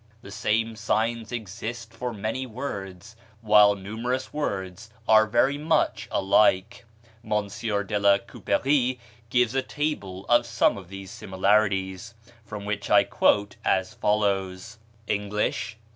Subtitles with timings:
[0.23, 6.85] The same signs exist for many words, while numerous words are very much alike.
[7.23, 7.29] M.
[7.49, 8.97] de la Couperie
[9.29, 15.05] gives a table of some of these similarities, from which I quote as follows: ++++|
[15.07, 15.77] English.